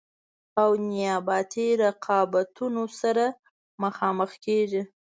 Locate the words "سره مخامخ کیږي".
3.01-4.81